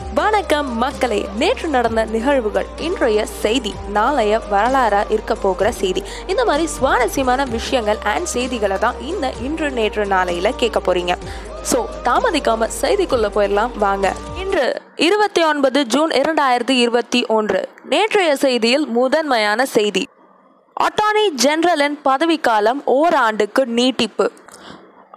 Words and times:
வணக்கம் 0.00 0.68
மக்களே 0.78 1.28
நேற்று 1.36 1.68
நடந்த 1.68 2.04
நிகழ்வுகள் 2.04 2.66
இன்றைய 2.76 3.26
செய்தி 3.26 3.74
நாளைய 3.88 4.40
வரலாறா 4.50 5.10
இருக்க 5.10 5.34
போகிற 5.34 5.72
செய்தி. 5.72 6.02
இந்த 6.26 6.44
மாதிரி 6.44 6.66
சுவாரஸ்யமான 6.66 7.44
விஷயங்கள் 7.44 7.98
அண்ட் 8.12 8.24
செய்திகளை 8.24 8.78
தான் 8.78 9.00
இந்த 9.00 9.32
இன்று 9.42 9.70
நேற்று 9.70 10.04
நாளையில 10.04 10.50
கேட்க 10.56 10.80
போறீங்க. 10.80 11.14
ஸோ 11.72 11.80
தாமதிக்காம 12.04 12.68
செய்திக்குள்ள 12.80 13.28
போயிடலாம் 13.36 13.78
வாங்க. 13.78 14.12
இன்று 14.42 14.82
இருபத்தி 14.96 15.42
ஒன்பது 15.42 15.86
ஜூன் 15.86 16.10
இரண்டாயிரத்தி 16.10 16.76
இருபத்தி 16.84 17.26
ஒன்று 17.26 17.68
நேற்றைய 17.84 18.36
செய்தியில் 18.36 18.86
முதன்மையான 18.86 19.66
செய்தி. 19.66 20.08
அட்டார்னி 20.76 21.30
ஜெனரலின் 21.34 21.98
பதவிக்காலம் 22.04 22.82
ஓராண்டுக்கு 22.84 23.66
நீட்டிப்பு. 23.66 24.32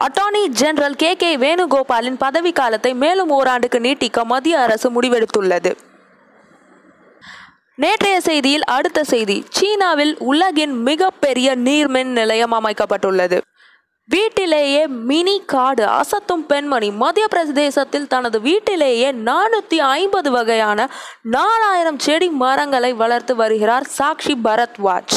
அட்டார்னி 0.06 0.48
ஜெனரல் 0.48 0.96
கே 0.96 1.16
கே 1.16 1.38
வேணுகோபாலின் 1.38 2.18
பதவிக்காலத்தை 2.20 2.94
மேலும் 2.94 3.30
ஓராண்டுக்கு 3.30 3.80
நீட்டிக்க 3.80 4.24
மத்திய 4.24 4.60
அரசு 4.60 5.02
முடிவெடுத்துள்ளது. 5.02 5.72
நேற்றைய 7.76 8.18
செய்தியில் 8.26 8.66
அடுத்த 8.78 9.04
செய்தி. 9.04 9.46
சீனாவில் 9.50 10.18
உலகின் 10.18 10.82
மிகப்பெரிய 10.82 11.56
நீர்மின் 11.56 12.12
நிலையம் 12.20 12.52
அமைக்கப்பட்டுள்ளது. 12.52 13.42
வீட்டிலேயே 14.06 14.88
மினி 14.88 15.44
காடு 15.46 15.86
அசத்தும் 15.86 16.46
பெண்மணி 16.48 16.92
மத்திய 16.92 17.28
பிரதேசத்தில் 17.28 18.08
தனது 18.08 18.42
வீட்டிலேயே 18.42 19.12
நானூற்றி 19.12 19.78
ஐம்பது 19.78 20.32
வகையான 20.32 20.90
நாலாயிரம் 21.22 22.00
செடி 22.00 22.30
மரங்களை 22.30 22.94
வளர்த்து 22.94 23.36
வருகிறார் 23.36 23.88
சாக்ஷி 24.00 24.36
பரத்வாஜ். 24.44 25.16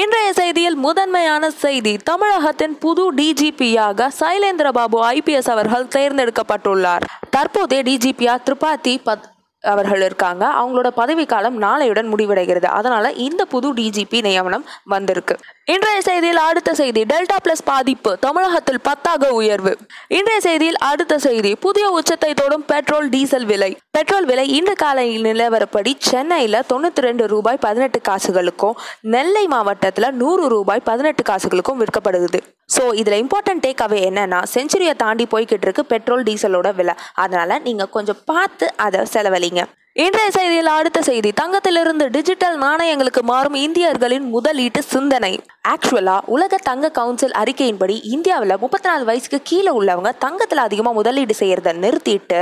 இன்றைய 0.00 0.32
செய்தியில் 0.36 0.76
முதன்மையான 0.84 1.50
செய்தி 1.50 1.96
தமிழகத்தின் 1.96 2.78
புது 2.78 3.02
டிஜிபியாக 3.14 4.08
சைலேந்திரபாபு 4.20 4.98
ஐபிஎஸ் 5.10 5.50
அவர்கள் 5.50 5.84
தேர்ந்தெடுக்கப்பட்டுள்ளார். 5.84 7.04
தற்போதைய 7.30 7.82
டிஜிபியா 7.82 8.34
திரிபாதி 8.46 8.94
பத் 9.04 9.26
அவர்கள் 9.72 10.02
இருக்காங்க. 10.02 10.44
அவங்களோட 10.60 10.88
பதவிக்காலம் 10.96 11.56
நாளையுடன் 11.62 12.08
முடிவடைகிறது. 12.12 12.64
அதனால 12.64 13.12
இந்த 13.12 13.44
புது 13.44 13.74
டிஜிபி 13.74 14.20
நியமனம் 14.22 14.64
வந்திருக்கு. 14.84 15.36
இன்றைய 15.64 16.00
செய்தியில் 16.06 16.40
அடுத்த 16.48 16.74
செய்தி 16.74 17.02
டெல்டா 17.02 17.36
பிளஸ் 17.44 17.64
பாதிப்பு 17.64 18.18
தமிழகத்தில் 18.18 18.80
பத்தாக 18.88 19.28
உயர்வு. 19.28 19.76
இன்றைய 20.08 20.40
செய்தியில் 20.48 20.80
அடுத்த 20.90 21.18
செய்தி 21.18 21.54
புதிய 21.54 21.90
உச்சத்தை 21.90 22.34
தொடும் 22.34 22.64
பெட்ரோல் 22.64 23.08
டீசல் 23.08 23.44
விலை. 23.44 23.70
பெட்ரோல் 23.90 24.24
விலை 24.24 24.48
இன்று 24.48 24.74
காலை 24.74 25.06
நிலவரப்படி 25.22 25.92
சென்னையில் 25.98 26.60
தொண்ணூற்றி 26.72 27.04
ரெண்டு 27.08 27.26
ரூபாய் 27.26 27.62
பதினெட்டு 27.66 28.00
காசுகளுக்கும் 28.08 28.78
நெல்லை 29.00 29.46
மாவட்டத்தில் 29.46 30.12
நூறு 30.12 30.48
ரூபாய் 30.48 30.84
பதினெட்டு 30.84 31.22
காசுகளுக்கும் 31.32 31.82
விற்கப்படுகிறது. 31.82 32.40
ஸோ 32.70 32.82
இதில் 33.00 33.20
இம்பார்ட்டன்ட் 33.22 33.62
டேக் 33.64 33.82
அவே 33.86 34.00
என்னன்னா 34.08 34.40
செஞ்சுரியை 34.54 34.94
தாண்டி 35.04 35.24
போய்கிட்டு 35.32 35.66
இருக்கு 35.66 35.82
பெட்ரோல் 35.92 36.26
டீசலோட 36.28 36.68
விலை. 36.80 36.94
அதனால் 37.22 37.62
நீங்கள் 37.66 37.92
கொஞ்சம் 37.96 38.20
பார்த்து 38.30 38.68
அதை 38.86 39.00
செலவழிங்க. 39.14 39.62
இன்றைய 40.04 40.28
செய்தியில் 40.36 40.70
அடுத்த 40.76 41.00
செய்தி. 41.08 41.30
தங்கத்திலிருந்து 41.40 42.04
டிஜிட்டல் 42.14 42.56
நாணயங்களுக்கு 42.62 43.22
மாறும் 43.30 43.58
இந்தியர்களின் 43.64 44.26
முதலீட்டு 44.32 44.80
சிந்தனை. 44.92 45.32
ஆக்சுவலா 45.72 46.16
உலக 46.36 46.58
தங்க 46.70 46.90
கவுன்சில் 46.98 47.36
அறிக்கையின்படி 47.42 47.96
இந்தியாவில் 48.14 48.60
முப்பத்தி 48.62 48.88
நாலு 48.90 49.04
வயசுக்கு 49.10 49.40
கீழே 49.50 49.74
உள்ளவங்க 49.80 50.12
தங்கத்தில் 50.26 50.66
அதிகமாக 50.66 50.98
முதலீடு 51.00 51.36
செய்யறத 51.42 51.74
நிறுத்திட்டு 51.84 52.40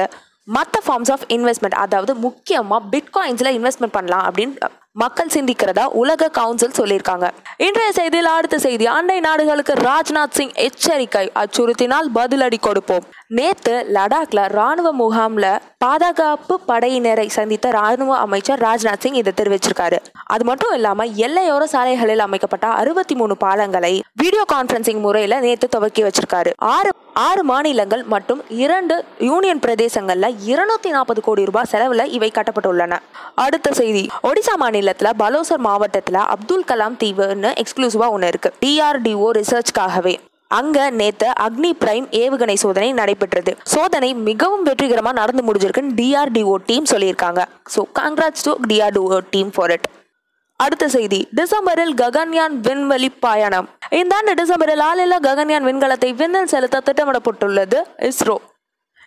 மற்ற 0.56 0.78
ஃபார்ம்ஸ் 0.87 1.12
ஆஃப் 1.15 1.27
இன்வெஸ்ட்மெண்ட் 1.37 1.81
அதாவது 1.83 2.15
முக்கியமாக 2.27 2.89
பிட்காயின்ஸில் 2.95 3.55
இன்வெஸ்ட்மெண்ட் 3.59 3.97
பண்ணலாம் 3.98 4.25
அப்படின்னு 4.28 4.56
மக்கள் 4.95 5.31
சிந்திக்கிறதா 5.33 5.85
உலக 5.85 6.29
கவுன்சில் 6.29 6.75
சொல்லியிருக்காங்க. 6.79 7.31
இன்றைய 7.57 7.93
செய்தியில் 8.01 8.31
அடுத்த 8.37 8.59
செய்தி 8.59 8.87
அண்டை 8.87 9.21
நாடுகளுக்கு 9.21 9.73
ராஜ்நாத் 9.73 10.34
சிங் 10.39 10.53
எச்சரிக்கை 10.55 11.33
அச்சுறுத்தினால் 11.34 12.09
பதிலடி 12.15 12.59
கொடுப்போம். 12.61 13.05
நேத்து 13.29 13.87
லடாக்ல 13.95 14.41
ராணுவ 14.49 14.89
முகாம்ல 14.95 15.47
பாதுகாப்பு 15.79 16.61
படையினரை 16.69 17.27
சந்தித்த 17.29 17.71
ராணுவ 17.71 18.17
அமைச்சர் 18.17 18.61
ராஜ்நாத் 18.61 19.03
சிங் 19.05 19.19
இதை 19.23 19.33
தெரிவிச்சிருக்காரு. 19.37 19.99
அது 20.25 20.45
மட்டும் 20.45 20.75
இல்லாம 20.75 21.05
எல்லையோர 21.05 21.62
சாலைகளில் 21.62 22.25
அமைக்கப்பட்ட 22.27 22.67
அறுபத்தி 22.67 23.15
மூணு 23.15 23.37
பாலங்களை 23.45 24.00
வீடியோ 24.12 24.45
கான்பரன்சிங் 24.53 25.00
முறையில 25.00 25.41
நேத்து 25.41 25.69
துவக்கி 25.69 26.03
வச்சிருக்காரு. 26.03 26.53
ஆறு 26.56 26.91
ஆறு 27.15 27.45
மாநிலங்கள் 27.45 28.03
மற்றும் 28.03 28.43
இரண்டு 28.49 29.05
யூனியன் 29.19 29.59
பிரதேசங்கள்ல 29.59 30.28
இருநூத்தி 30.47 30.91
நாற்பது 30.91 31.21
கோடி 31.21 31.45
ரூபாய் 31.45 31.71
செலவுல 31.72 32.05
இவை 32.05 32.31
கட்டப்பட்டுள்ளன. 32.34 32.99
அடுத்த 33.34 33.72
செய்தி 33.72 34.09
ஒடிசா 34.22 34.55
மாநில 34.56 34.81
மாநிலத்தில் 34.82 35.19
பலோசர் 35.22 35.62
மாவட்டத்தில் 35.66 36.20
அப்துல் 36.34 36.69
கலாம் 36.70 36.97
தீவுன்னு 37.03 37.50
எக்ஸ்க்ளூசிவாக 37.62 38.15
ஒன்று 38.15 38.31
இருக்கு. 38.32 38.50
டிஆர்டிஓ 38.62 39.28
ரிசர்ச்காகவே 39.38 40.15
அங்க 40.59 40.78
நேத்து 41.00 41.28
அக்னி 41.44 41.70
பிரைம் 41.82 42.06
ஏவுகணை 42.22 42.56
சோதனை 42.62 42.88
நடைபெற்றது. 43.00 43.53
சோதனை 43.75 44.10
மிகவும் 44.28 44.65
வெற்றிகரமாக 44.69 45.19
நடந்து 45.21 45.42
முடிஞ்சிருக்குன்னு 45.48 45.97
டிஆர்டிஓ 46.00 46.54
டீம் 46.69 46.91
சொல்லியிருக்காங்க. 46.92 47.42
So 47.75 47.82
congrats 48.00 48.44
to 48.48 48.54
DRDO 48.71 49.21
team 49.34 49.53
for 49.56 49.75
it 49.76 49.87
அடுத்த 50.65 50.84
செய்தி. 50.97 51.21
டிசம்பரில் 51.41 51.94
ககன்யான் 52.03 52.56
விண்வெளி 52.66 53.10
பயணம் 53.26 53.69
இந்த 54.00 54.15
ஆண்டு 54.19 54.34
டிசம்பரில் 54.41 54.82
ஆளில்லா 54.88 55.21
ககன்யான் 55.28 55.69
விண்கலத்தை 55.69 56.10
விண்ணில் 56.22 56.53
செலுத்த 56.54 56.82
திட்டமிடப்பட்டுள்ளது 56.88 57.81
இஸ்ரோ. 58.10 58.37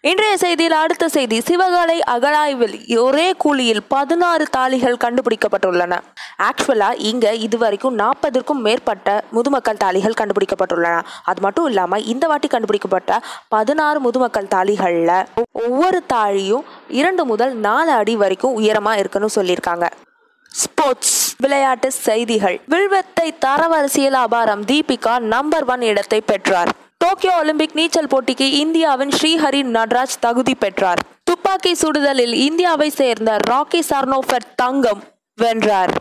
இன்றைய 0.10 0.34
செய்தியில் 0.42 0.76
அடுத்த 0.80 1.10
செய்தி. 1.10 1.42
சிவகாலை 1.42 2.02
அகழாய்வில் 2.02 2.98
ஒரே 2.98 3.34
குழியில் 3.38 3.82
பதினாறு 3.88 4.46
தாலிகள் 4.58 4.98
கண்டுபிடிக்கப்பட்டுள்ளன. 5.04 5.94
ஆக்சுவலா 6.38 6.90
இங்க 6.98 7.34
இதுவரைக்கும் 7.34 7.98
நாற்பதற்கும் 8.00 8.62
மேற்பட்ட 8.62 9.24
முதுமக்கள் 9.32 9.82
தாலிகள் 9.84 10.18
கண்டுபிடிக்கப்பட்டுள்ளன. 10.22 11.02
அது 11.24 11.42
மட்டும் 11.42 11.66
இல்லாம 11.66 12.00
இந்த 12.00 12.28
வாட்டி 12.28 12.48
கண்டுபிடிக்கப்பட்ட 12.48 13.20
பதினாறு 13.48 14.00
முதுமக்கள் 14.00 14.52
தாலிகள்ல 14.56 15.26
ஒவ்வொரு 15.52 16.04
தாழியும் 16.14 16.64
இரண்டு 16.88 17.26
முதல் 17.26 17.56
நாலு 17.56 17.92
அடி 17.92 18.16
வரைக்கும் 18.16 18.58
உயரமா 18.60 18.98
இருக்குன்னு 18.98 19.36
சொல்லியிருக்காங்க. 19.36 19.88
ஸ்போர்ட்ஸ் 20.52 21.36
விளையாட்டு 21.38 21.92
செய்திகள். 21.92 22.62
வில்வத்தை 22.68 23.38
தரவரிசையில் 23.46 24.24
அபாரம். 24.26 24.66
தீபிகா 24.72 25.20
நம்பர் 25.20 25.66
ஒன் 25.66 25.82
இடத்தை 25.82 26.22
பெற்றார். 26.22 26.74
டோக்கியோ 27.02 27.34
ஒலிம்பிக் 27.42 27.76
நீச்சல் 27.78 28.10
போட்டிக்கு 28.12 28.46
இந்தியாவின் 28.62 29.12
ஸ்ரீஹரி 29.18 29.60
நட்ராஜ் 29.76 30.14
தகுதி 30.26 30.54
பெற்றார். 30.64 31.02
துப்பாக்கி 31.28 31.72
சுடுதலில் 31.82 32.34
இந்தியாவை 32.48 32.88
சேர்ந்த 33.00 33.32
ராக்கி 33.52 33.82
சர்னோஃபட் 33.90 34.48
தங்கம் 34.62 35.02
வென்றார். 35.44 35.92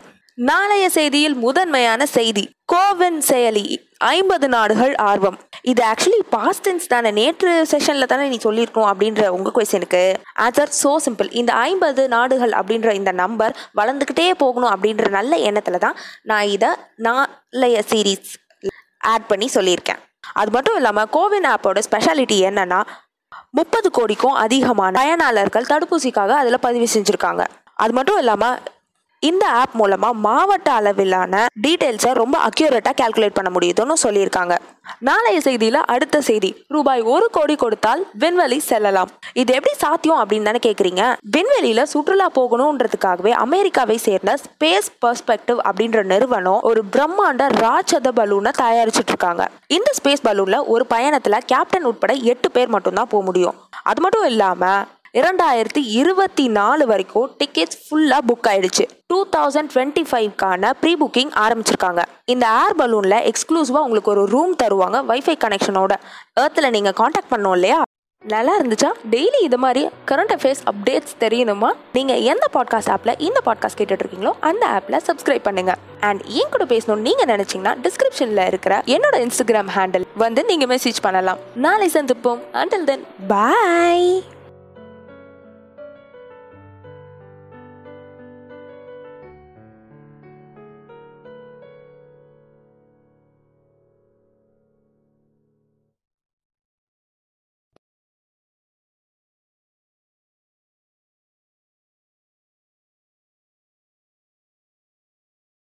நாளைய 0.49 0.85
செய்தியில் 0.95 1.35
முதன்மையான 1.43 2.05
செய்தி 2.15 2.43
கோவின் 2.73 3.19
செயலி 3.27 3.63
ஐம்பது 4.13 4.47
நாடுகள் 4.55 4.93
ஆர்வம். 5.09 5.37
இது 5.71 5.81
ஆக்சுவலி 5.91 6.21
பாஸ்டன்ஸ் 6.35 6.89
தானே 6.93 7.11
நேற்று 7.19 7.51
செஷன்ல 7.73 8.07
தானே 8.13 8.25
நீ 8.33 8.39
சொல்லியிருக்கணும் 8.47 8.89
அப்படின்ற 8.91 9.27
உங்க 9.35 9.53
கொஸ்டினுக்கு 9.57 10.03
ஆன்சர் 10.45 10.73
சோ 10.81 10.93
சிம்பிள் 11.05 11.29
இந்த 11.41 11.53
ஐம்பது 11.69 12.05
நாடுகள் 12.15 12.55
அப்படின்ற 12.61 12.91
இந்த 13.01 13.13
நம்பர் 13.23 13.55
வளர்ந்துக்கிட்டே 13.81 14.27
போகணும் 14.43 14.73
அப்படின்ற 14.73 15.07
நல்ல 15.19 15.35
எண்ணத்துல 15.51 15.79
தான் 15.85 15.99
நான் 16.31 16.51
இதை 16.55 16.71
நாளைய 17.07 17.85
சீரீஸ் 17.93 18.33
ஆட் 19.13 19.29
பண்ணி 19.31 19.49
சொல்லியிருக்கேன். 19.57 20.01
அது 20.39 20.49
மட்டும் 20.51 20.77
இல்லாமல் 20.79 21.11
கோவின் 21.15 21.47
ஆப்போட 21.51 21.79
ஸ்பெஷாலிட்டி 21.87 22.37
என்னன்னா 22.49 22.79
முப்பது 23.51 23.87
கோடிக்கும் 23.91 24.37
அதிகமான 24.45 24.93
பயனாளர்கள் 24.99 25.69
தடுப்பூசிக்காக 25.71 26.31
அதில் 26.41 26.63
பதிவு 26.65 26.87
செஞ்சுருக்காங்க. 26.93 27.43
அது 27.83 27.93
மட்டும் 27.93 28.19
இல்லாமல் 28.21 28.57
இந்த 29.29 29.43
ஆப் 29.59 29.75
மூலமாக 29.79 30.19
மாவட்ட 30.25 30.69
அளவிலான 30.79 31.43
டீட்டெயில்ஸை 31.65 32.11
ரொம்ப 32.21 32.35
அக்யூரேட்டாக 32.47 32.95
கால்குலேட் 33.01 33.37
பண்ண 33.37 33.49
முடியுதுன்னு 33.55 33.95
சொல்லியிருக்காங்க. 34.05 34.55
நாளைய 35.07 35.37
செய்தியில் 35.45 35.79
அடுத்த 35.93 36.17
செய்தி. 36.27 36.49
ரூபாய் 36.73 37.01
ஒரு 37.13 37.27
கோடி 37.35 37.55
கொடுத்தால் 37.61 38.01
விண்வெளி 38.23 38.57
செல்லலாம். 38.69 39.09
இது 39.41 39.53
எப்படி 39.57 39.75
சாத்தியம் 39.83 40.19
அப்படின்னு 40.21 40.47
தானே 40.49 40.61
கேட்குறீங்க 40.65 41.03
விண்வெளியில் 41.35 41.89
சுற்றுலா 41.93 42.27
போகணுன்றதுக்காகவே 42.37 43.31
அமெரிக்காவை 43.45 43.97
சேர்ந்த 44.07 44.33
ஸ்பேஸ் 44.43 44.89
பர்ஸ்பெக்டிவ் 45.05 45.61
அப்படின்ற 45.69 46.03
நிறுவனம் 46.13 46.65
ஒரு 46.71 46.83
பிரம்மாண்ட 46.95 47.47
ராட்சத 47.63 48.11
பலூனை 48.19 48.53
தயாரிச்சிட்டு 48.63 49.13
இருக்காங்க 49.15 49.45
இந்த 49.77 49.91
ஸ்பேஸ் 49.99 50.25
பலூன்ல 50.27 50.59
ஒரு 50.75 50.85
பயணத்தில் 50.95 51.45
கேப்டன் 51.53 51.89
உட்பட 51.91 52.13
எட்டு 52.33 52.49
பேர் 52.57 52.73
மட்டும்தான் 52.75 53.11
போக 53.15 53.23
முடியும். 53.29 53.57
அது 53.91 54.01
மட்டும் 54.01 54.27
இல்லாமல் 54.33 54.83
இரண்டாயிரத்தி 55.19 55.81
இருபத்தி 55.99 56.45
நாலு 56.55 56.85
வரைக்கும் 56.89 57.27
டிக்கெட்ஸ் 57.41 57.77
ஃபுல்லாக 57.83 58.21
புக் 58.29 58.47
ஆயிடுச்சு. 58.51 58.85
டூ 59.11 59.19
தௌசண்ட் 59.35 59.69
டுவெண்ட்டி 59.73 60.03
ஃபைவ்க்கான 60.09 60.71
ப்ரீ 60.81 60.93
புக்கிங் 61.01 61.31
ஆரம்பிச்சிருக்காங்க. 61.43 62.01
இந்த 62.33 62.45
ஏர் 62.63 62.75
பலூனில் 62.79 63.17
எக்ஸ்க்ளூசிவாக 63.29 63.85
உங்களுக்கு 63.87 64.11
ஒரு 64.15 64.25
ரூம் 64.33 64.55
தருவாங்க 64.63 64.99
வைஃபை 65.11 65.35
கனெக்ஷனோட 65.43 65.93
ஏர்த்தில் 66.41 66.69
நீங்கள் 66.77 66.97
காண்டாக்ட் 66.99 67.31
பண்ணோம் 67.35 67.55
இல்லையா? 67.59 67.79
நல்லா 68.23 68.53
இருந்துச்சா? 68.59 68.91
டெய்லி 69.13 69.39
இது 69.47 69.57
மாதிரி 69.65 69.83
கரண்ட் 70.11 70.35
அஃபேர்ஸ் 70.35 70.65
அப்டேட்ஸ் 70.71 71.15
தெரியணுமா? 71.23 71.71
நீங்கள் 71.97 72.21
எந்த 72.33 72.45
பாட்காஸ்ட் 72.57 72.93
ஆப்பில் 72.97 73.15
இந்த 73.29 73.41
பாட்காஸ்ட் 73.47 73.79
கேட்டுட்டு 73.79 74.05
இருக்கீங்களோ 74.05 74.35
அந்த 74.51 74.65
ஆப்பில் 74.77 75.01
சப்ஸ்கிரைப் 75.07 75.47
பண்ணுங்க. 75.49 75.73
அண்ட் 76.09 76.21
என் 76.41 76.53
கூட 76.55 76.65
பேசணும்னு 76.75 77.07
நீங்கள் 77.09 77.31
நினச்சிங்கன்னா 77.33 77.75
டிஸ்கிரிப்ஷனில் 77.87 78.45
இருக்கிற 78.51 78.83
என்னோட 78.97 79.17
இன்ஸ்டாகிராம் 79.25 79.73
ஹேண்டில் 79.79 80.07
வந்து 80.25 80.43
நீங்கள் 80.51 80.71
மெசேஜ் 80.75 81.03
பண்ணலாம். 81.07 81.41
நாளை 81.67 81.89
சந்திப்போம். 81.97 82.41
அண்டில் 82.61 82.89
தென் 82.91 83.05
பாய் 83.33 84.09